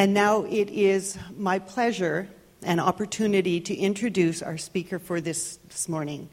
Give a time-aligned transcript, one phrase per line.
[0.00, 2.26] And now it is my pleasure
[2.62, 6.30] and opportunity to introduce our speaker for this, this morning.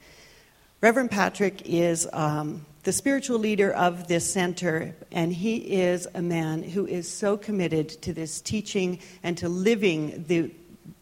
[0.79, 6.63] Reverend Patrick is um, the spiritual leader of this center, and he is a man
[6.63, 10.49] who is so committed to this teaching and to living the,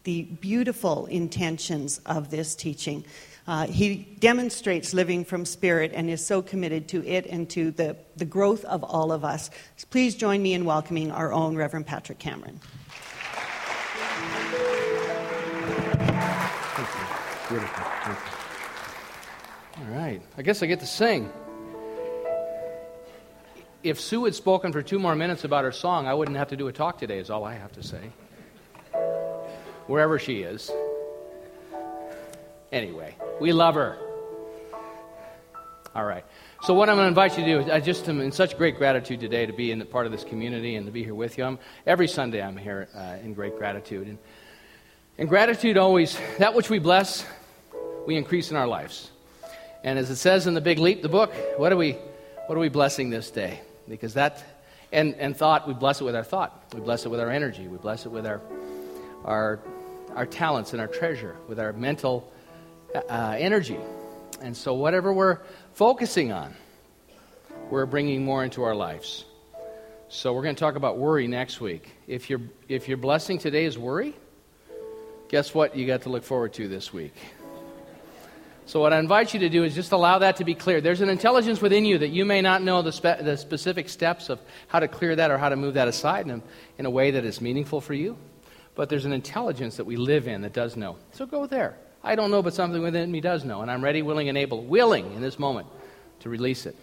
[0.02, 3.04] the beautiful intentions of this teaching.
[3.46, 7.96] Uh, he demonstrates living from spirit and is so committed to it and to the,
[8.16, 9.50] the growth of all of us.
[9.90, 12.60] Please join me in welcoming our own Reverend Patrick Cameron.
[17.48, 17.84] Beautiful.
[19.78, 20.20] All right.
[20.36, 21.30] I guess I get to sing.
[23.84, 26.56] If Sue had spoken for two more minutes about her song, I wouldn't have to
[26.56, 28.10] do a talk today, is all I have to say.
[29.86, 30.72] Wherever she is.
[32.72, 33.98] Anyway, we love her.
[35.94, 36.24] All right.
[36.62, 38.58] So, what I'm going to invite you to do is I just am in such
[38.58, 41.14] great gratitude today to be in the part of this community and to be here
[41.14, 41.44] with you.
[41.44, 44.08] I'm, every Sunday I'm here uh, in great gratitude.
[44.08, 44.18] And,
[45.16, 47.24] and gratitude always, that which we bless,
[48.06, 49.10] we increase in our lives.
[49.84, 51.92] And as it says in the Big Leap, the book, what are we,
[52.46, 53.60] what are we blessing this day?
[53.88, 54.44] Because that,
[54.92, 56.64] and, and thought, we bless it with our thought.
[56.74, 57.68] We bless it with our energy.
[57.68, 58.40] We bless it with our,
[59.24, 59.60] our,
[60.14, 62.30] our talents and our treasure, with our mental
[62.96, 63.78] uh, energy.
[64.40, 65.38] And so, whatever we're
[65.72, 66.54] focusing on,
[67.70, 69.24] we're bringing more into our lives.
[70.08, 71.90] So, we're going to talk about worry next week.
[72.06, 74.14] If, your if your blessing today is worry,
[75.28, 77.14] guess what you got to look forward to this week?
[78.68, 80.80] So, what I invite you to do is just allow that to be clear.
[80.80, 84.28] There's an intelligence within you that you may not know the, spe- the specific steps
[84.28, 86.42] of how to clear that or how to move that aside in a,
[86.78, 88.18] in a way that is meaningful for you.
[88.74, 90.96] But there's an intelligence that we live in that does know.
[91.12, 91.78] So, go there.
[92.06, 93.62] I don't know, but something within me does know.
[93.62, 95.66] And I'm ready, willing, and able, willing in this moment
[96.20, 96.76] to release it.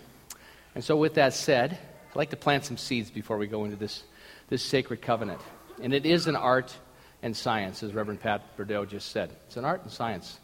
[0.76, 1.78] And so, with that said,
[2.12, 4.04] I'd like to plant some seeds before we go into this,
[4.50, 5.40] this sacred covenant.
[5.82, 6.76] And it is an art
[7.22, 9.32] and science, as Reverend Pat Bordeaux just said.
[9.48, 10.40] It's an art and science.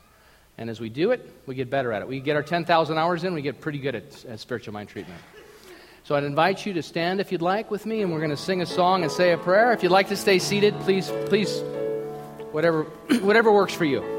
[0.58, 2.08] And as we do it, we get better at it.
[2.08, 5.20] We get our 10,000 hours in, we get pretty good at, at spiritual mind treatment.
[6.06, 8.38] So I'd invite you to stand if you'd like with me, and we're going to
[8.38, 9.74] sing a song and say a prayer.
[9.74, 11.62] If you'd like to stay seated, please, please,
[12.52, 12.84] whatever,
[13.22, 14.19] whatever works for you.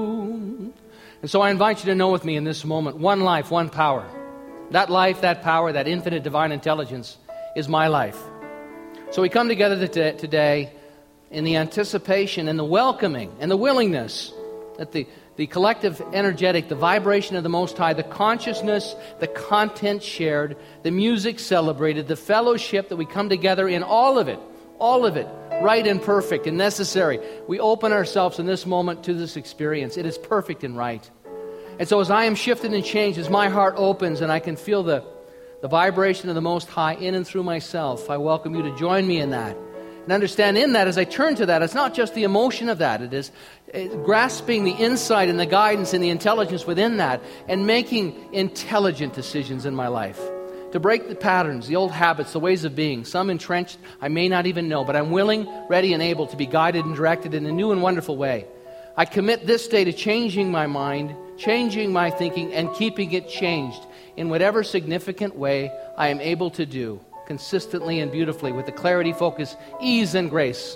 [1.21, 3.69] And so I invite you to know with me in this moment one life, one
[3.69, 4.09] power.
[4.71, 7.17] That life, that power, that infinite divine intelligence
[7.55, 8.17] is my life.
[9.11, 10.71] So we come together today
[11.29, 14.33] in the anticipation and the welcoming and the willingness
[14.77, 20.03] that the the collective energetic, the vibration of the Most High, the consciousness, the content
[20.03, 24.39] shared, the music celebrated, the fellowship that we come together in, all of it,
[24.77, 25.27] all of it,
[25.61, 27.19] right and perfect and necessary.
[27.47, 29.97] We open ourselves in this moment to this experience.
[29.97, 31.09] It is perfect and right.
[31.79, 34.55] And so, as I am shifted and changed, as my heart opens and I can
[34.55, 35.03] feel the,
[35.61, 39.07] the vibration of the Most High in and through myself, I welcome you to join
[39.07, 39.57] me in that.
[40.03, 42.79] And understand in that, as I turn to that, it's not just the emotion of
[42.79, 43.31] that, it is
[43.73, 49.13] eh, grasping the insight and the guidance and the intelligence within that and making intelligent
[49.13, 50.19] decisions in my life.
[50.71, 54.29] To break the patterns, the old habits, the ways of being, some entrenched I may
[54.29, 57.45] not even know, but I'm willing, ready, and able to be guided and directed in
[57.45, 58.45] a new and wonderful way.
[58.95, 63.85] I commit this day to changing my mind, changing my thinking, and keeping it changed
[64.15, 69.13] in whatever significant way I am able to do consistently and beautifully with the clarity,
[69.13, 70.75] focus, ease, and grace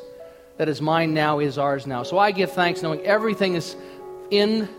[0.57, 2.03] that is mine now is ours now.
[2.03, 3.75] So I give thanks knowing everything is
[4.31, 4.69] in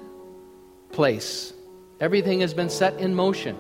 [0.93, 1.53] place,
[2.01, 3.57] everything has been set in motion.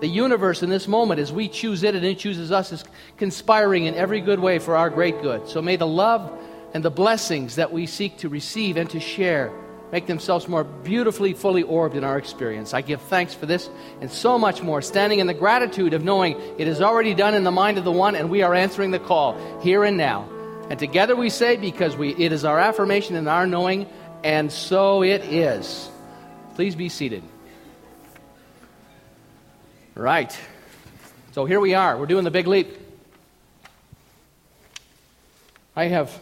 [0.00, 2.84] The universe in this moment, as we choose it and it chooses us, is
[3.16, 5.48] conspiring in every good way for our great good.
[5.48, 6.30] So may the love
[6.74, 9.52] and the blessings that we seek to receive and to share
[9.92, 12.74] make themselves more beautifully fully orbed in our experience.
[12.74, 16.38] I give thanks for this and so much more, standing in the gratitude of knowing
[16.58, 18.98] it is already done in the mind of the one and we are answering the
[18.98, 20.28] call here and now.
[20.70, 23.86] And together we say, because we, it is our affirmation and our knowing,
[24.22, 25.88] and so it is.
[26.54, 27.22] Please be seated.
[29.98, 30.38] Right.
[31.32, 31.98] So here we are.
[31.98, 32.68] We're doing the big leap.
[35.74, 36.16] I have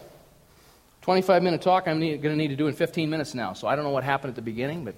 [1.03, 3.53] 25 minute talk I'm going to need to do in 15 minutes now.
[3.53, 4.95] So I don't know what happened at the beginning, but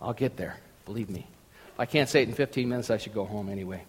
[0.00, 0.56] I'll get there.
[0.86, 1.26] Believe me.
[1.74, 3.84] If I can't say it in 15 minutes, I should go home anyway.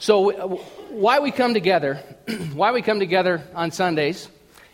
[0.00, 0.56] So,
[0.90, 2.02] why we come together,
[2.52, 4.28] why we come together on Sundays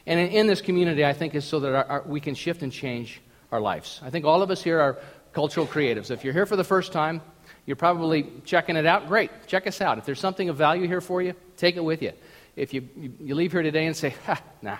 [0.06, 2.62] and in, in this community, I think, is so that our, our, we can shift
[2.62, 4.00] and change our lives.
[4.03, 4.99] I think all of us here are
[5.35, 6.11] cultural creatives.
[6.11, 7.21] If you're here for the first time,
[7.67, 9.09] you're probably checking it out.
[9.09, 9.99] Great, check us out.
[9.99, 12.12] If there's something of value here for you, take it with you.
[12.56, 12.88] If you,
[13.20, 14.14] you, leave here today and say,
[14.62, 14.79] nah,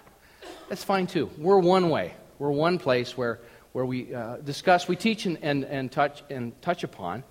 [0.69, 1.31] that's fine too.
[1.39, 2.15] We're one way.
[2.39, 3.39] We're one place where,
[3.73, 7.23] where we uh, discuss, we teach and, and, and, touch, and touch upon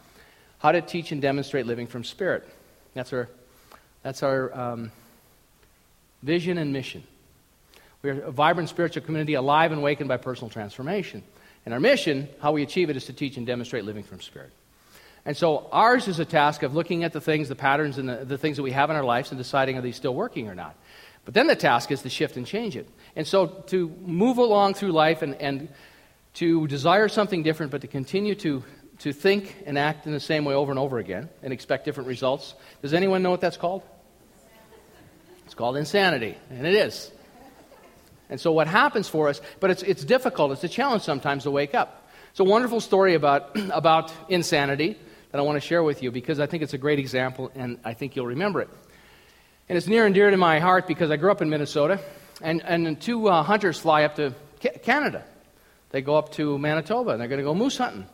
[0.59, 2.47] how to teach and demonstrate living from spirit.
[2.93, 3.29] That's our,
[4.03, 4.91] that's our um,
[6.23, 7.03] vision and mission.
[8.01, 11.23] We're a vibrant spiritual community alive and awakened by personal transformation.
[11.65, 14.51] And our mission, how we achieve it, is to teach and demonstrate living from spirit.
[15.25, 18.25] And so ours is a task of looking at the things, the patterns, and the,
[18.25, 20.55] the things that we have in our lives and deciding are these still working or
[20.55, 20.75] not.
[21.25, 22.87] But then the task is to shift and change it.
[23.15, 25.69] And so to move along through life and, and
[26.35, 28.63] to desire something different, but to continue to
[29.01, 32.07] to think and act in the same way over and over again and expect different
[32.07, 32.53] results.
[32.83, 33.81] Does anyone know what that's called?
[35.45, 37.11] It's called insanity, and it is.
[38.29, 41.51] And so, what happens for us, but it's, it's difficult, it's a challenge sometimes to
[41.51, 42.09] wake up.
[42.29, 44.97] It's a wonderful story about, about insanity
[45.31, 47.79] that I want to share with you because I think it's a great example and
[47.83, 48.69] I think you'll remember it.
[49.69, 51.99] And it's near and dear to my heart because I grew up in Minnesota,
[52.41, 54.33] and, and two uh, hunters fly up to
[54.83, 55.23] Canada.
[55.91, 58.07] They go up to Manitoba and they're going to go moose hunting.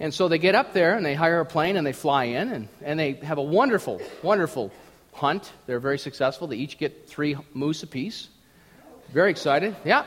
[0.00, 2.52] And so they get up there and they hire a plane and they fly in
[2.52, 4.70] and, and they have a wonderful, wonderful
[5.12, 5.52] hunt.
[5.66, 6.46] They're very successful.
[6.46, 8.28] They each get three moose apiece.
[9.12, 9.74] Very excited.
[9.84, 10.04] Yeah.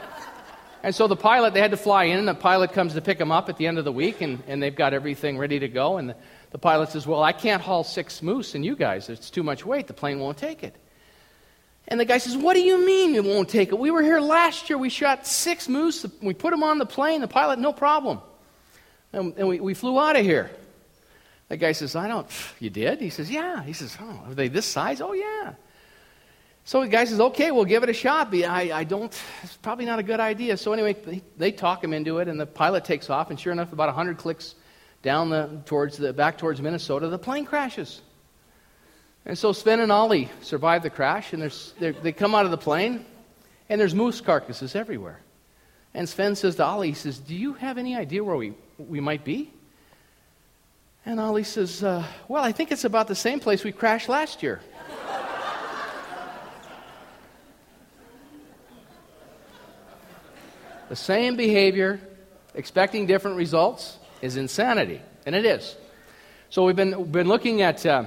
[0.83, 3.19] And so the pilot, they had to fly in, and the pilot comes to pick
[3.19, 5.67] them up at the end of the week, and, and they've got everything ready to
[5.67, 5.97] go.
[5.97, 6.15] And the,
[6.51, 9.09] the pilot says, Well, I can't haul six moose and you guys.
[9.09, 9.87] It's too much weight.
[9.87, 10.75] The plane won't take it.
[11.87, 13.77] And the guy says, What do you mean it won't take it?
[13.77, 14.77] We were here last year.
[14.77, 16.05] We shot six moose.
[16.21, 17.21] We put them on the plane.
[17.21, 18.21] The pilot, no problem.
[19.13, 20.49] And, and we, we flew out of here.
[21.49, 22.27] The guy says, I don't,
[22.59, 23.01] you did?
[23.01, 23.61] He says, yeah.
[23.61, 25.01] He says, oh, are they this size?
[25.01, 25.53] Oh, yeah.
[26.63, 28.31] So the guy says, okay, we'll give it a shot.
[28.31, 29.13] But I, I don't,
[29.43, 30.57] it's probably not a good idea.
[30.57, 33.51] So anyway, they, they talk him into it, and the pilot takes off, and sure
[33.51, 34.55] enough, about 100 clicks
[35.01, 38.01] down the, towards the, back towards Minnesota, the plane crashes.
[39.25, 43.05] And so Sven and Ollie survive the crash, and they come out of the plane,
[43.69, 45.19] and there's moose carcasses everywhere.
[45.93, 48.53] And Sven says to Ollie, he says, do you have any idea where we
[48.87, 49.51] we might be?
[51.05, 54.43] And Ollie says, uh, Well, I think it's about the same place we crashed last
[54.43, 54.61] year.
[60.91, 62.01] The same behavior,
[62.53, 65.01] expecting different results, is insanity.
[65.25, 65.77] And it is.
[66.49, 68.03] So we've been, been looking at uh,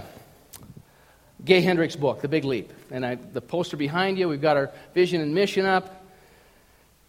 [1.42, 2.70] Gay Hendricks' book, The Big Leap.
[2.90, 6.04] And I, the poster behind you, we've got our vision and mission up.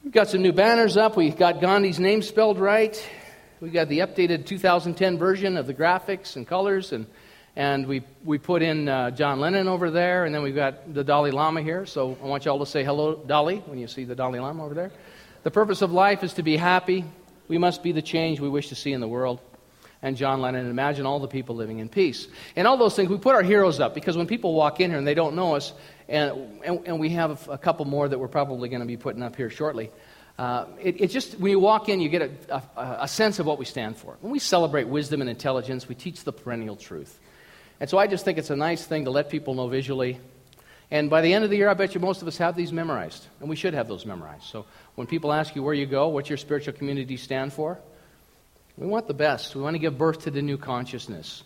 [0.02, 1.18] We've got some new banners up.
[1.18, 2.98] We've got Gandhi's name spelled right.
[3.60, 7.06] We've got the updated 2010 version of the graphics and colors, and,
[7.58, 11.04] and we, we put in uh, John Lennon over there, and then we've got the
[11.04, 11.86] Dalai Lama here.
[11.86, 14.64] So I want you all to say hello, Dalai, when you see the Dalai Lama
[14.64, 14.92] over there.
[15.46, 17.06] The purpose of life is to be happy.
[17.48, 19.40] We must be the change we wish to see in the world.
[20.02, 22.28] And John Lennon, imagine all the people living in peace.
[22.56, 24.98] And all those things, we put our heroes up because when people walk in here
[24.98, 25.72] and they don't know us,
[26.10, 29.22] and, and, and we have a couple more that we're probably going to be putting
[29.22, 29.92] up here shortly.
[30.40, 33.46] Uh, it, it, just, when you walk in, you get a, a, a, sense of
[33.46, 34.18] what we stand for.
[34.22, 37.20] When we celebrate wisdom and intelligence, we teach the perennial truth.
[37.80, 40.20] And so I just think it's a nice thing to let people know visually.
[40.96, 42.72] And by the end of the year, I bet you most of us have these
[42.72, 43.28] memorized.
[43.42, 44.44] And we should have those memorized.
[44.44, 47.78] So when people ask you where you go, what your spiritual community stand for,
[48.78, 49.56] we want the best.
[49.56, 51.44] We want to give birth to the new consciousness.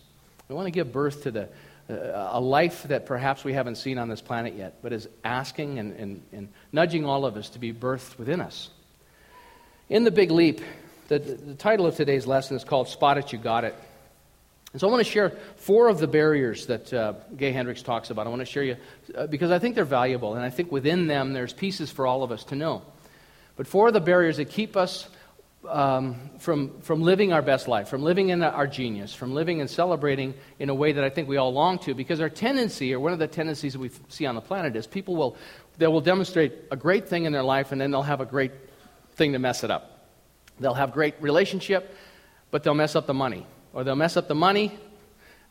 [0.48, 1.48] We want to give birth to the,
[1.88, 5.80] uh, a life that perhaps we haven't seen on this planet yet, but is asking
[5.80, 8.70] and, and, and nudging all of us to be birthed within us.
[9.88, 10.60] In the big leap,
[11.08, 13.74] the, the title of today's lesson is called Spot It, You Got It.
[14.72, 18.10] And so I want to share four of the barriers that uh, Gay Hendricks talks
[18.10, 18.26] about.
[18.26, 18.76] I want to share you
[19.16, 22.22] uh, because I think they're valuable, and I think within them there's pieces for all
[22.22, 22.82] of us to know.
[23.56, 25.08] But four of the barriers that keep us
[25.68, 29.68] um, from, from living our best life, from living in our genius, from living and
[29.68, 33.00] celebrating in a way that I think we all long to, because our tendency, or
[33.00, 35.36] one of the tendencies that we see on the planet, is people will,
[35.78, 38.52] they will demonstrate a great thing in their life, and then they'll have a great
[39.14, 40.06] thing to mess it up.
[40.60, 41.94] They'll have great relationship,
[42.50, 43.46] but they'll mess up the money.
[43.72, 44.78] Or they'll mess up the money,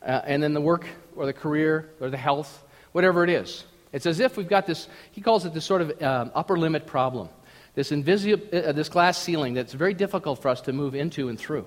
[0.01, 0.85] uh, and then the work,
[1.15, 3.63] or the career, or the health, whatever it is.
[3.91, 6.85] It's as if we've got this, he calls it this sort of um, upper limit
[6.85, 7.29] problem,
[7.75, 11.39] this, invisible, uh, this glass ceiling that's very difficult for us to move into and
[11.39, 11.65] through.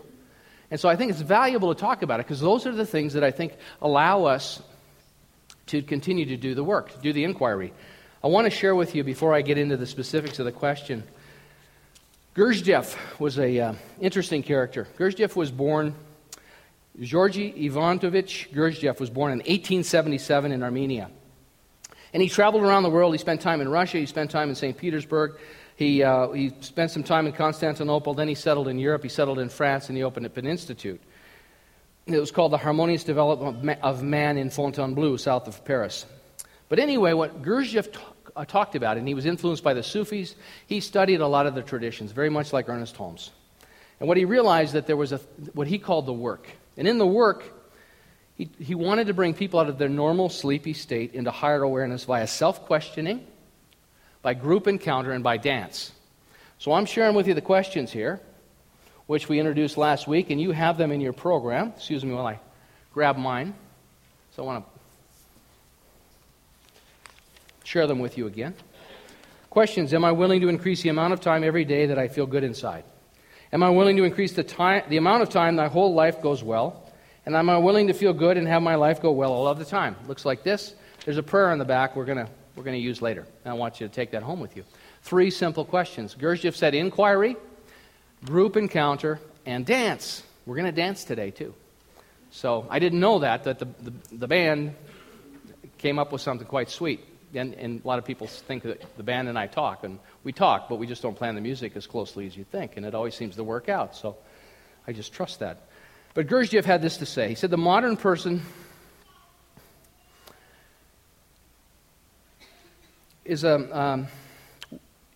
[0.70, 3.12] And so I think it's valuable to talk about it because those are the things
[3.14, 4.62] that I think allow us
[5.66, 7.72] to continue to do the work, to do the inquiry.
[8.24, 11.02] I want to share with you before I get into the specifics of the question.
[12.36, 14.88] Gurdjieff was an uh, interesting character.
[14.96, 15.94] Gurdjieff was born,
[17.00, 21.10] Georgy Ivanovich Gurdjieff was born in 1877 in Armenia.
[22.12, 23.14] And he traveled around the world.
[23.14, 24.76] He spent time in Russia, he spent time in St.
[24.76, 25.38] Petersburg,
[25.76, 29.38] he, uh, he spent some time in Constantinople, then he settled in Europe, he settled
[29.38, 31.00] in France, and he opened up an institute.
[32.06, 36.04] It was called the Harmonious Development of Man in Fontainebleau, south of Paris.
[36.68, 37.96] But anyway, what Gurdjieff
[38.36, 40.34] uh, talked about, and he was influenced by the Sufis,
[40.66, 43.30] he studied a lot of the traditions, very much like Ernest Holmes.
[44.00, 45.18] And what he realized that there was a,
[45.54, 46.48] what he called the work.
[46.76, 47.44] And in the work,
[48.36, 52.04] he, he wanted to bring people out of their normal sleepy state into higher awareness
[52.04, 53.26] via self questioning,
[54.22, 55.92] by group encounter, and by dance.
[56.58, 58.20] So I'm sharing with you the questions here,
[59.06, 61.72] which we introduced last week, and you have them in your program.
[61.76, 62.38] Excuse me while I
[62.94, 63.54] grab mine.
[64.34, 64.80] So I want to
[67.64, 68.54] share them with you again.
[69.50, 72.26] Questions Am I willing to increase the amount of time every day that I feel
[72.26, 72.84] good inside?
[73.52, 76.42] Am I willing to increase the, time, the amount of time my whole life goes
[76.42, 76.90] well?
[77.26, 79.58] And am I willing to feel good and have my life go well all of
[79.58, 79.94] the time?
[80.08, 80.74] Looks like this.
[81.04, 83.26] There's a prayer on the back we're going we're going to use later.
[83.44, 84.64] And I want you to take that home with you.
[85.02, 86.14] Three simple questions.
[86.14, 87.36] Gurdjieff said inquiry,
[88.24, 90.22] group encounter, and dance.
[90.44, 91.54] We're going to dance today, too.
[92.30, 94.74] So I didn't know that, that the, the, the band
[95.78, 97.04] came up with something quite sweet.
[97.34, 100.32] And, and, a lot of people think that the band and I talk, and we
[100.32, 102.94] talk, but we just don't plan the music as closely as you think, and it
[102.94, 103.96] always seems to work out.
[103.96, 104.16] So
[104.86, 105.68] I just trust that.
[106.14, 107.28] But Gurdjieff had this to say.
[107.28, 108.42] He said, The modern person
[113.24, 114.08] is a, um,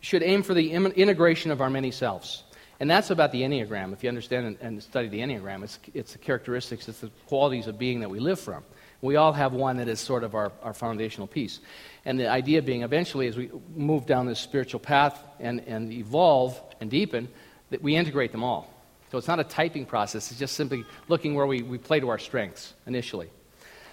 [0.00, 2.44] should aim for the integration of our many selves.
[2.78, 3.92] And that's about the Enneagram.
[3.92, 7.66] If you understand and, and study the Enneagram, it's, it's the characteristics, it's the qualities
[7.66, 8.64] of being that we live from.
[9.06, 11.60] We all have one that is sort of our, our foundational piece.
[12.04, 16.60] And the idea being eventually, as we move down this spiritual path and, and evolve
[16.80, 17.28] and deepen,
[17.70, 18.72] that we integrate them all.
[19.10, 22.08] So it's not a typing process, it's just simply looking where we, we play to
[22.08, 23.30] our strengths initially.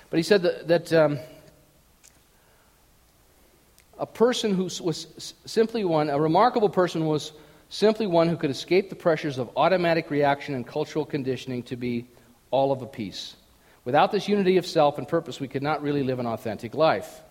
[0.09, 1.19] But he said that, that um,
[3.97, 7.31] a person who was simply one, a remarkable person was
[7.69, 12.05] simply one who could escape the pressures of automatic reaction and cultural conditioning to be
[12.51, 13.35] all of a piece.
[13.85, 17.21] Without this unity of self and purpose, we could not really live an authentic life.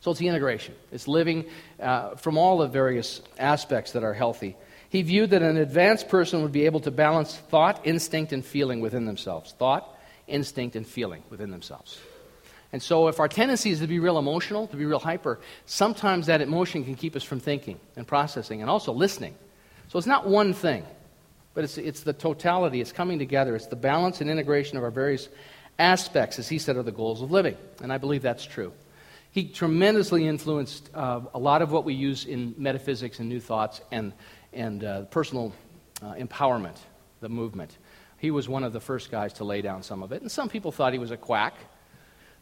[0.00, 0.74] So it's the integration.
[0.90, 1.44] It's living
[1.78, 4.56] uh, from all the various aspects that are healthy.
[4.88, 8.80] He viewed that an advanced person would be able to balance thought, instinct, and feeling
[8.80, 9.52] within themselves.
[9.52, 9.88] Thought,
[10.26, 11.98] instinct, and feeling within themselves.
[12.72, 16.26] And so, if our tendency is to be real emotional, to be real hyper, sometimes
[16.26, 19.34] that emotion can keep us from thinking and processing and also listening.
[19.88, 20.84] So, it's not one thing,
[21.54, 24.90] but it's, it's the totality, it's coming together, it's the balance and integration of our
[24.90, 25.28] various
[25.78, 27.56] aspects, as he said, are the goals of living.
[27.82, 28.72] And I believe that's true.
[29.32, 33.80] He tremendously influenced uh, a lot of what we use in metaphysics and new thoughts
[33.92, 34.12] and,
[34.52, 35.52] and uh, personal
[36.02, 36.76] uh, empowerment,
[37.20, 37.76] the movement.
[38.18, 40.20] He was one of the first guys to lay down some of it.
[40.20, 41.54] And some people thought he was a quack.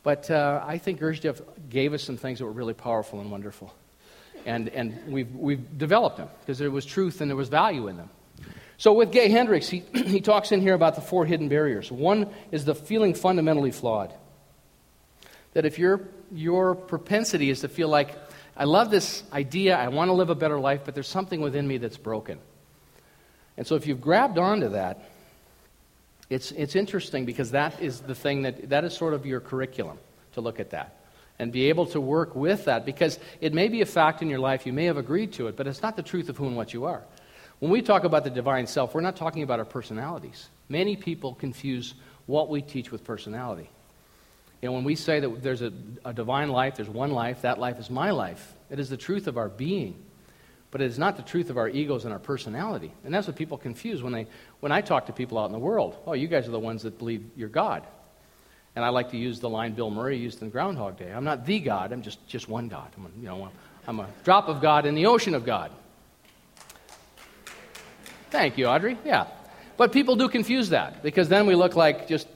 [0.03, 3.75] But uh, I think Gurdjieff gave us some things that were really powerful and wonderful.
[4.47, 7.97] And, and we've, we've developed them because there was truth and there was value in
[7.97, 8.09] them.
[8.79, 11.93] So with Gay Hendricks, he, he talks in here about the four hidden barriers.
[11.93, 14.15] One is the feeling fundamentally flawed.
[15.53, 18.15] That if your, your propensity is to feel like,
[18.57, 21.67] I love this idea, I want to live a better life, but there's something within
[21.67, 22.39] me that's broken.
[23.57, 25.11] And so if you've grabbed onto that,
[26.31, 29.99] it's, it's interesting because that is the thing that, that is sort of your curriculum
[30.35, 30.95] to look at that
[31.39, 34.39] and be able to work with that because it may be a fact in your
[34.39, 36.57] life, you may have agreed to it, but it's not the truth of who and
[36.57, 37.03] what you are.
[37.61, 40.49] When we talk about the divine self, we're not talking about our personalities.
[40.69, 41.95] Many people confuse
[42.27, 43.69] what we teach with personality.
[44.63, 45.73] Know, when we say that there's a,
[46.05, 49.27] a divine life, there's one life, that life is my life, it is the truth
[49.27, 50.05] of our being.
[50.71, 52.93] But it is not the truth of our egos and our personality.
[53.03, 54.27] And that's what people confuse when, they,
[54.61, 55.97] when I talk to people out in the world.
[56.07, 57.87] Oh, you guys are the ones that believe you're God.
[58.77, 61.11] And I like to use the line Bill Murray used in Groundhog Day.
[61.11, 62.91] I'm not the God, I'm just, just one God.
[62.99, 63.49] I'm you know,
[63.87, 65.71] I'm a drop of God in the ocean of God.
[68.31, 68.99] Thank you, Audrey.
[69.05, 69.27] Yeah.
[69.77, 72.27] But people do confuse that because then we look like just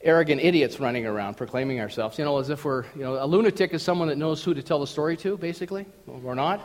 [0.00, 3.72] arrogant idiots running around proclaiming ourselves, you know, as if we're, you know, a lunatic
[3.72, 5.86] is someone that knows who to tell the story to, basically.
[6.06, 6.60] Well, we're not.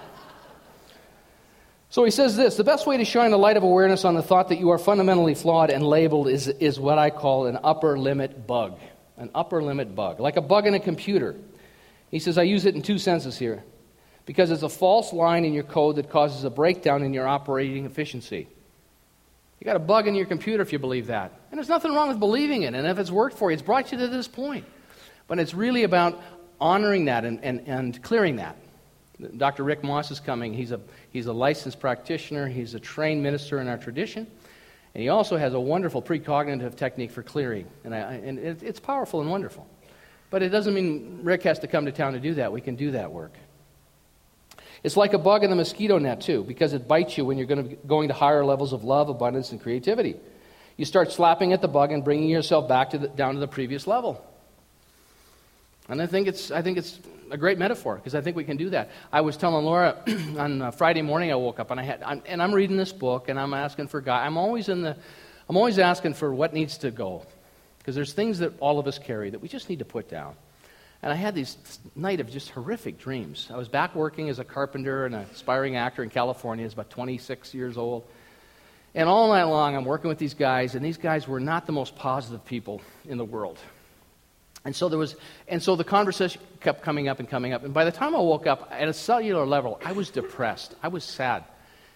[1.90, 4.24] So he says this the best way to shine a light of awareness on the
[4.24, 7.98] thought that you are fundamentally flawed and labeled is, is what I call an upper
[7.98, 8.80] limit bug.
[9.18, 11.36] An upper limit bug, like a bug in a computer.
[12.12, 13.64] He says, I use it in two senses here
[14.28, 17.86] because it's a false line in your code that causes a breakdown in your operating
[17.86, 18.48] efficiency.
[19.60, 21.32] You got a bug in your computer if you believe that.
[21.50, 22.76] And there's nothing wrong with believing it.
[22.76, 24.66] And if it's worked for you, it's brought you to this point.
[25.28, 26.22] But it's really about
[26.60, 28.58] honoring that and, and, and clearing that.
[29.38, 29.64] Dr.
[29.64, 30.54] Rick Moss is coming.
[30.54, 34.28] He's a, he's a licensed practitioner, he's a trained minister in our tradition.
[34.94, 37.66] And he also has a wonderful precognitive technique for clearing.
[37.86, 39.66] And, I, and it, it's powerful and wonderful.
[40.30, 42.52] But it doesn't mean Rick has to come to town to do that.
[42.52, 43.34] We can do that work.
[44.88, 47.46] It's like a bug in the mosquito net, too, because it bites you when you're
[47.46, 50.16] going to, going to higher levels of love, abundance, and creativity.
[50.78, 53.50] You start slapping at the bug and bringing yourself back to the, down to the
[53.50, 54.26] previous level.
[55.90, 58.56] And I think it's, I think it's a great metaphor because I think we can
[58.56, 58.90] do that.
[59.12, 59.98] I was telling Laura
[60.38, 62.94] on uh, Friday morning I woke up and I had, I'm, and I'm reading this
[62.94, 64.26] book and I'm asking for God.
[64.26, 64.96] I'm always in the,
[65.50, 67.26] I'm always asking for what needs to go
[67.80, 70.38] because there's things that all of us carry that we just need to put down.
[71.04, 71.58] And I had these
[71.96, 73.50] night of just horrific dreams.
[73.54, 76.64] I was back working as a carpenter and an aspiring actor in California.
[76.64, 78.08] I was about 26 years old.
[78.96, 81.72] And all night long, I'm working with these guys, and these guys were not the
[81.72, 83.60] most positive people in the world.
[84.66, 85.16] And so there was,
[85.48, 87.64] and so the conversation kept coming up and coming up.
[87.64, 90.76] And by the time I woke up, at a cellular level, I was depressed.
[90.82, 91.44] I was sad.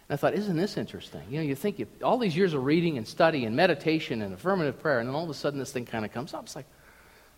[0.07, 1.21] And I thought, isn't this interesting?
[1.29, 4.33] You know, you think you, all these years of reading and study and meditation and
[4.33, 6.43] affirmative prayer, and then all of a sudden this thing kind of comes up.
[6.43, 6.67] It's like,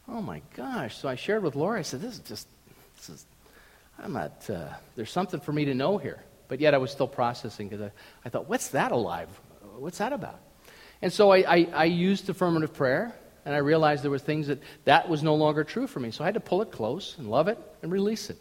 [0.07, 0.97] oh my gosh.
[0.97, 2.47] So I shared with Laura, I said, this is just,
[2.97, 3.25] this is,
[3.99, 6.23] I'm not, uh, there's something for me to know here.
[6.47, 7.91] But yet I was still processing because I,
[8.25, 9.29] I thought, what's that alive?
[9.77, 10.39] What's that about?
[11.01, 14.59] And so I, I, I used affirmative prayer, and I realized there were things that
[14.85, 16.11] that was no longer true for me.
[16.11, 18.37] So I had to pull it close and love it and release it.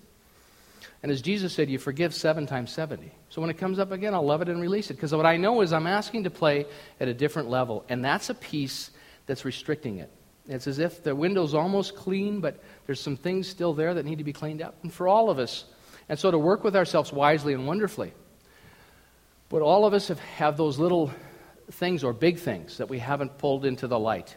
[1.02, 3.11] And as Jesus said, you forgive seven times 70.
[3.28, 4.95] So when it comes up again, I'll love it and release it.
[4.95, 6.66] Because what I know is I'm asking to play
[7.00, 8.90] at a different level, and that's a piece
[9.26, 10.11] that's restricting it.
[10.49, 14.18] It's as if the window's almost clean, but there's some things still there that need
[14.18, 14.75] to be cleaned up.
[14.82, 15.64] And for all of us,
[16.08, 18.12] and so to work with ourselves wisely and wonderfully.
[19.49, 21.12] But all of us have, have those little
[21.71, 24.36] things or big things that we haven't pulled into the light.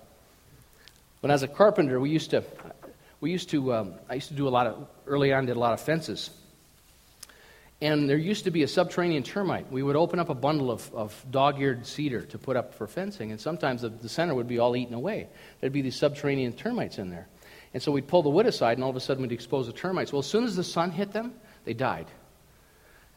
[1.21, 2.43] When as a carpenter, we used to,
[3.19, 5.59] we used to, um, I used to do a lot of, early on, did a
[5.59, 6.29] lot of fences.
[7.81, 9.69] And there used to be a subterranean termite.
[9.71, 12.87] We would open up a bundle of, of dog eared cedar to put up for
[12.87, 15.27] fencing, and sometimes the, the center would be all eaten away.
[15.59, 17.27] There'd be these subterranean termites in there.
[17.73, 19.73] And so we'd pull the wood aside, and all of a sudden we'd expose the
[19.73, 20.13] termites.
[20.13, 21.33] Well, as soon as the sun hit them,
[21.65, 22.07] they died.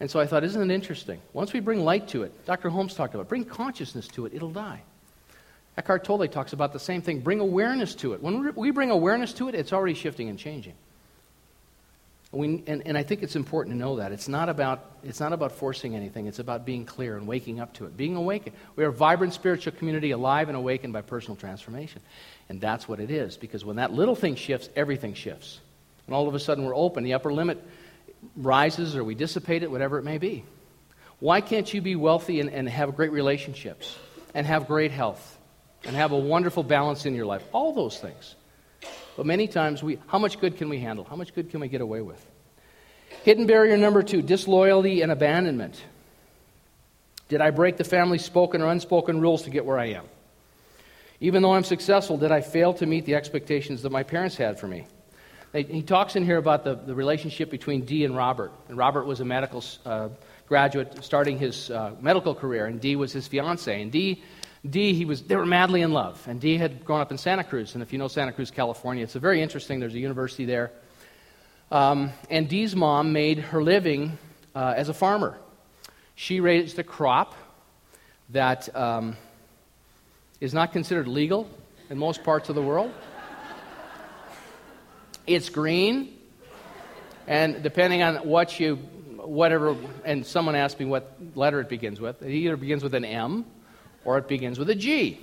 [0.00, 1.20] And so I thought, isn't it interesting?
[1.32, 2.68] Once we bring light to it, Dr.
[2.68, 4.82] Holmes talked about, bring consciousness to it, it'll die.
[5.76, 7.20] Eckhart Tolle talks about the same thing.
[7.20, 8.20] Bring awareness to it.
[8.20, 10.74] When we bring awareness to it, it's already shifting and changing.
[12.30, 14.12] We, and, and I think it's important to know that.
[14.12, 17.72] It's not, about, it's not about forcing anything, it's about being clear and waking up
[17.74, 17.96] to it.
[17.96, 18.54] Being awakened.
[18.76, 22.02] We are a vibrant spiritual community, alive and awakened by personal transformation.
[22.50, 25.58] And that's what it is, because when that little thing shifts, everything shifts.
[26.06, 27.02] And all of a sudden we're open.
[27.02, 27.64] The upper limit
[28.36, 30.44] rises or we dissipate it, whatever it may be.
[31.20, 33.96] Why can't you be wealthy and, and have great relationships
[34.34, 35.38] and have great health
[35.84, 37.42] and have a wonderful balance in your life?
[37.52, 38.34] All those things.
[39.18, 41.04] But many times, we, how much good can we handle?
[41.04, 42.24] How much good can we get away with?
[43.24, 45.82] Hidden barrier number two disloyalty and abandonment.
[47.28, 50.04] Did I break the family's spoken or unspoken rules to get where I am?
[51.18, 54.60] Even though I'm successful, did I fail to meet the expectations that my parents had
[54.60, 54.86] for me?
[55.52, 58.52] He talks in here about the, the relationship between Dee and Robert.
[58.68, 60.10] And Robert was a medical uh,
[60.46, 63.82] graduate starting his uh, medical career, and Dee was his fiance.
[63.82, 64.22] And Dee
[64.68, 66.26] Dee, he was, they were madly in love.
[66.26, 67.74] And Dee had grown up in Santa Cruz.
[67.74, 70.72] And if you know Santa Cruz, California, it's a very interesting, there's a university there.
[71.70, 74.18] Um, and Dee's mom made her living
[74.54, 75.38] uh, as a farmer.
[76.14, 77.34] She raised a crop
[78.30, 79.16] that um,
[80.40, 81.48] is not considered legal
[81.90, 82.92] in most parts of the world.
[85.26, 86.16] It's green,
[87.26, 88.76] and depending on what you,
[89.16, 93.04] whatever, and someone asked me what letter it begins with, it either begins with an
[93.04, 93.44] M
[94.04, 95.20] or it begins with a G,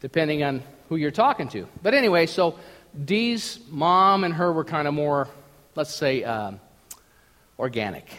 [0.00, 1.68] depending on who you're talking to.
[1.82, 2.58] But anyway, so
[3.04, 5.28] Dee's mom and her were kind of more,
[5.74, 6.60] let's say, um,
[7.58, 8.10] organic.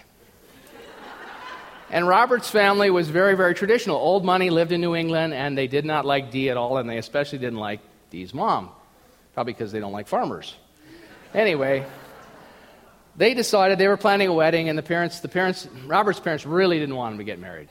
[1.92, 3.98] and Robert's family was very, very traditional.
[3.98, 6.90] Old money lived in New England, and they did not like Dee at all, and
[6.90, 8.70] they especially didn't like Dee's mom,
[9.34, 10.56] probably because they don't like farmers.
[11.34, 11.86] Anyway,
[13.16, 16.80] they decided they were planning a wedding, and the parents, the parents, Robert's parents really
[16.80, 17.68] didn't want him to get married.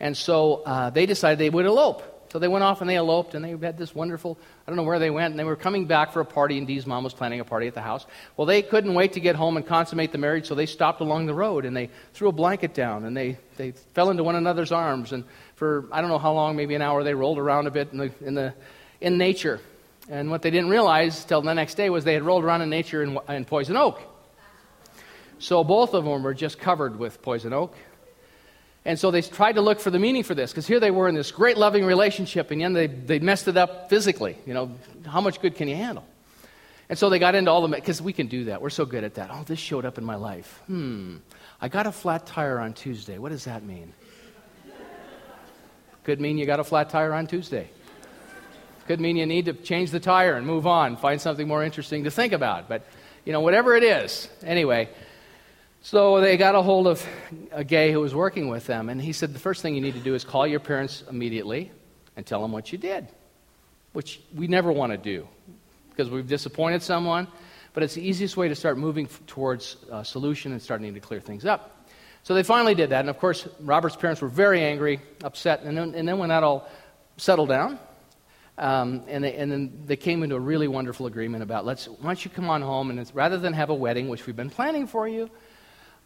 [0.00, 2.02] And so uh, they decided they would elope.
[2.32, 4.84] So they went off and they eloped, and they had this wonderful, I don't know
[4.84, 7.12] where they went, and they were coming back for a party, and Dee's mom was
[7.12, 8.06] planning a party at the house.
[8.36, 11.26] Well, they couldn't wait to get home and consummate the marriage, so they stopped along
[11.26, 14.70] the road, and they threw a blanket down, and they, they fell into one another's
[14.70, 15.24] arms, and
[15.56, 17.98] for, I don't know how long, maybe an hour, they rolled around a bit in,
[17.98, 18.54] the, in, the,
[19.00, 19.60] in nature.
[20.08, 22.70] And what they didn't realize till the next day was they had rolled around in
[22.70, 24.00] nature in, in poison oak.
[25.40, 27.74] So both of them were just covered with poison oak.
[28.84, 31.08] And so they tried to look for the meaning for this, because here they were
[31.08, 34.38] in this great loving relationship, and then they, they messed it up physically.
[34.46, 34.70] You know,
[35.06, 36.04] how much good can you handle?
[36.88, 38.62] And so they got into all the, because we can do that.
[38.62, 39.30] We're so good at that.
[39.30, 40.60] Oh, this showed up in my life.
[40.66, 41.18] Hmm,
[41.60, 43.18] I got a flat tire on Tuesday.
[43.18, 43.92] What does that mean?
[46.04, 47.70] Could mean you got a flat tire on Tuesday.
[48.86, 52.04] Could mean you need to change the tire and move on, find something more interesting
[52.04, 52.68] to think about.
[52.68, 52.86] But,
[53.26, 54.28] you know, whatever it is.
[54.42, 54.88] Anyway,
[55.82, 57.06] so they got a hold of
[57.52, 59.94] a Gay who was working with them, and he said, The first thing you need
[59.94, 61.70] to do is call your parents immediately
[62.16, 63.08] and tell them what you did,
[63.92, 65.26] which we never want to do
[65.90, 67.28] because we've disappointed someone,
[67.74, 71.20] but it's the easiest way to start moving towards a solution and starting to clear
[71.20, 71.86] things up.
[72.22, 75.76] So they finally did that, and of course, Robert's parents were very angry, upset, and
[75.76, 76.68] then, and then when that all
[77.16, 77.78] settled down,
[78.58, 82.08] um, and, they, and, then they came into a really wonderful agreement about let's why
[82.08, 84.86] don't you come on home and rather than have a wedding, which we've been planning
[84.86, 85.30] for you,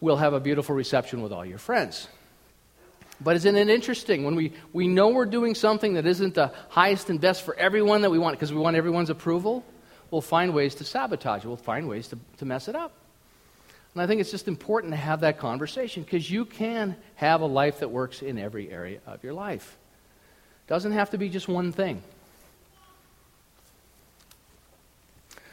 [0.05, 2.09] we'll have a beautiful reception with all your friends.
[3.23, 7.09] But isn't it interesting when we, we know we're doing something that isn't the highest
[7.09, 9.65] and best for everyone that we want because we want everyone's approval?
[10.11, 12.93] We'll find ways to sabotage it, we'll find ways to, to mess it up.
[13.95, 17.47] And I think it's just important to have that conversation because you can have a
[17.47, 19.79] life that works in every area of your life.
[20.67, 22.03] Doesn't have to be just one thing.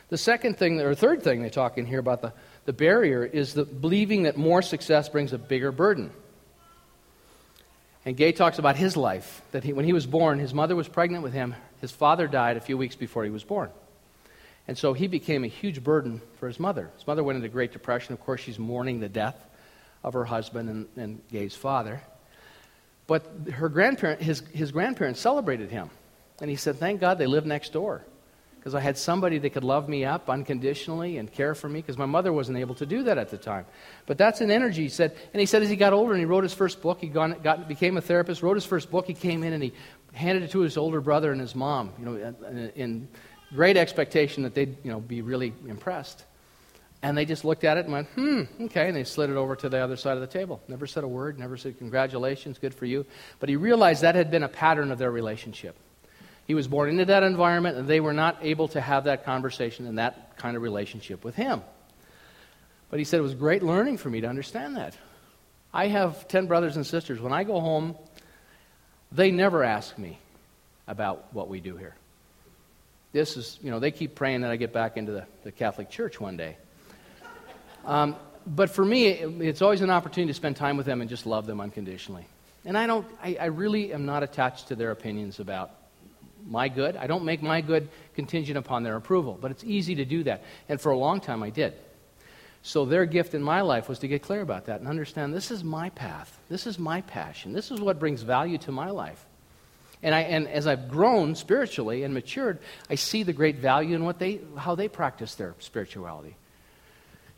[0.10, 2.34] The second thing, or third thing they talk in here about the
[2.66, 6.12] the barrier is the believing that more success brings a bigger burden.
[8.06, 10.88] And Gay talks about his life, that he, when he was born, his mother was
[10.88, 11.56] pregnant with him.
[11.82, 13.70] His father died a few weeks before he was born.
[14.68, 16.90] And so he became a huge burden for his mother.
[16.98, 18.14] His mother went into Great Depression.
[18.14, 19.36] Of course, she's mourning the death
[20.04, 22.02] of her husband and, and Gay's father.
[23.08, 25.90] But her grandparent, his, his grandparents celebrated him.
[26.40, 28.04] And he said, Thank God they live next door
[28.62, 31.98] because I had somebody that could love me up unconditionally and care for me because
[31.98, 33.66] my mother wasn't able to do that at the time.
[34.06, 35.18] But that's an energy, he said.
[35.34, 37.38] And he said as he got older and he wrote his first book, he gone,
[37.42, 39.74] got, became a therapist, wrote his first book, he came in and he
[40.14, 43.08] handed it to his older brother and his mom, you know, in, in
[43.56, 46.24] great expectation that they'd, you know, be really impressed.
[47.02, 48.90] And they just looked at it and went, hmm, okay.
[48.90, 50.62] And they slid it over to the other side of the table.
[50.68, 53.08] Never said a word, never said congratulations, good for you.
[53.40, 55.76] But he realized that had been a pattern of their relationship.
[56.48, 59.88] He was born into that environment, and they were not able to have that conversation
[59.88, 61.62] and that kind of relationship with him.
[62.90, 64.98] But he said it was great learning for me to understand that.
[65.74, 67.22] I have 10 brothers and sisters.
[67.22, 67.96] When I go home,
[69.12, 70.20] they never ask me
[70.88, 71.96] about what we do here.
[73.14, 75.90] This is, you know, they keep praying that I get back into the, the Catholic
[75.90, 76.58] Church one day.
[77.84, 81.10] Um, but for me, it, it's always an opportunity to spend time with them and
[81.10, 82.28] just love them unconditionally.
[82.64, 85.72] And I don't, I, I really am not attached to their opinions about
[86.46, 86.96] my good.
[86.96, 90.44] I don't make my good contingent upon their approval, but it's easy to do that.
[90.70, 91.74] And for a long time, I did.
[92.64, 95.50] So their gift in my life was to get clear about that and understand this
[95.50, 96.40] is my path.
[96.50, 97.54] This is my passion.
[97.54, 99.26] This is what brings value to my life.
[100.04, 104.04] And, I, and as I've grown spiritually and matured, I see the great value in
[104.04, 106.36] what they, how they practice their spirituality.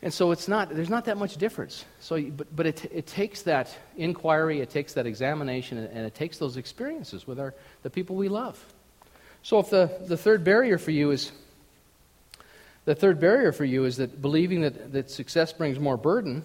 [0.02, 1.84] And so it's not, there's not that much difference.
[2.00, 6.36] So, but but it, it takes that inquiry, it takes that examination, and it takes
[6.36, 8.62] those experiences with our, the people we love.
[9.44, 11.30] So if the, the third barrier for you is
[12.86, 16.42] the third barrier for you is that believing that, that success brings more burden,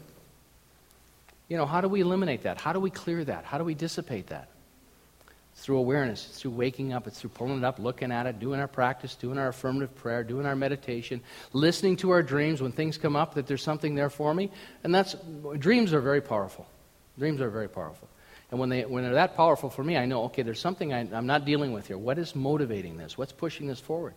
[1.48, 2.60] you know, how do we eliminate that?
[2.60, 3.46] How do we clear that?
[3.46, 4.50] How do we dissipate that?
[5.54, 6.28] It's through awareness.
[6.28, 7.08] It's through waking up.
[7.08, 10.26] It's through pulling it up, looking at it, doing our practice, doing our affirmative prayer,
[10.26, 11.22] doing our meditation,
[11.54, 14.52] listening to our dreams when things come up that there's something there for me.
[14.84, 15.16] And that's
[15.58, 16.68] dreams are very powerful.
[17.18, 18.09] Dreams are very powerful.
[18.52, 21.08] And when, they, when they're that powerful for me, I know, okay, there's something I,
[21.14, 21.98] I'm not dealing with here.
[21.98, 23.18] What is motivating this?
[23.18, 24.16] What's pushing this forward?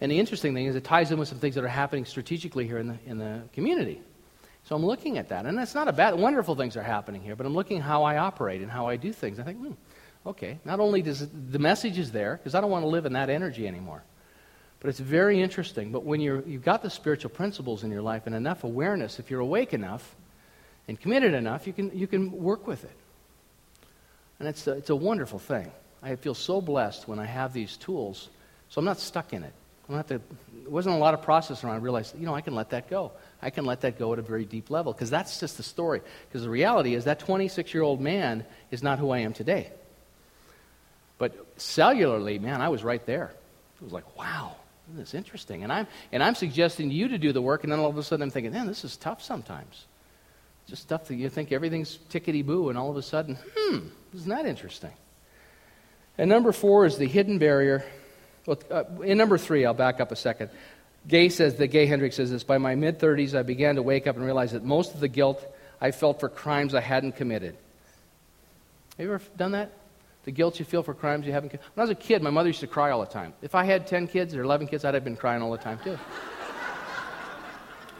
[0.00, 2.66] And the interesting thing is, it ties in with some things that are happening strategically
[2.66, 4.00] here in the, in the community.
[4.64, 5.46] So I'm looking at that.
[5.46, 8.18] And that's not a bad, wonderful things are happening here, but I'm looking how I
[8.18, 9.40] operate and how I do things.
[9.40, 9.72] I think, hmm,
[10.26, 13.12] okay, not only does the message is there, because I don't want to live in
[13.14, 14.04] that energy anymore,
[14.78, 15.90] but it's very interesting.
[15.90, 19.30] But when you're, you've got the spiritual principles in your life and enough awareness, if
[19.30, 20.14] you're awake enough,
[20.88, 22.96] and committed enough, you can, you can work with it.
[24.38, 25.70] And it's a, it's a wonderful thing.
[26.02, 28.28] I feel so blessed when I have these tools,
[28.68, 29.52] so I'm not stuck in it.
[29.84, 30.14] I don't have to,
[30.64, 31.74] it wasn't a lot of process around.
[31.74, 33.12] I realized, you know, I can let that go.
[33.40, 36.00] I can let that go at a very deep level because that's just the story.
[36.28, 39.70] Because the reality is that 26 year old man is not who I am today.
[41.18, 43.32] But cellularly, man, I was right there.
[43.80, 44.56] It was like, wow,
[44.94, 45.62] this is interesting.
[45.62, 48.02] And I'm, and I'm suggesting you to do the work, and then all of a
[48.02, 49.86] sudden I'm thinking, man, this is tough sometimes.
[50.66, 53.78] Just stuff that you think everything's tickety boo, and all of a sudden, hmm,
[54.14, 54.92] isn't that interesting?
[56.18, 57.84] And number four is the hidden barrier
[58.46, 60.50] Well, uh, in number three, I'll back up a second.
[61.06, 62.44] Gay says that Gay Hendricks says this.
[62.44, 65.08] By my mid 30s, I began to wake up and realize that most of the
[65.08, 65.44] guilt
[65.80, 67.56] I felt for crimes I hadn't committed.
[68.98, 69.72] Have you ever done that?
[70.24, 71.68] The guilt you feel for crimes you haven't committed.
[71.74, 73.32] When I was a kid, my mother used to cry all the time.
[73.42, 75.78] If I had 10 kids or 11 kids, I'd have been crying all the time
[75.82, 75.98] too.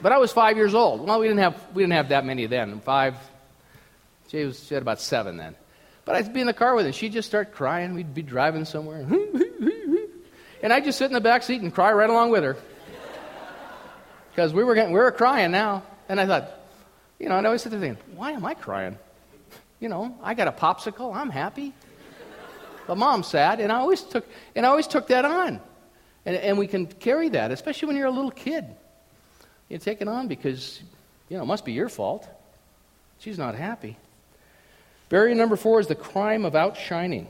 [0.02, 1.06] But I was five years old.
[1.06, 2.80] Well, we didn't have, we didn't have that many then.
[2.80, 3.14] Five,
[4.28, 5.54] she, was, she had about seven then.
[6.04, 6.92] But I'd be in the car with her.
[6.92, 7.94] She'd just start crying.
[7.94, 9.06] We'd be driving somewhere.
[10.62, 12.56] and I'd just sit in the back seat and cry right along with her.
[14.30, 15.82] Because we were, getting, we were crying now.
[16.08, 16.50] And I thought,
[17.18, 18.96] you know, and I always sit there thinking, why am I crying?
[19.78, 21.14] You know, I got a popsicle.
[21.14, 21.74] I'm happy.
[22.86, 23.60] But mom's sad.
[23.60, 25.60] And I always took, and I always took that on.
[26.24, 28.64] And, and we can carry that, especially when you're a little kid.
[29.72, 30.82] You take it on because,
[31.30, 32.28] you know, it must be your fault.
[33.20, 33.96] She's not happy.
[35.08, 37.26] Barrier number four is the crime of outshining.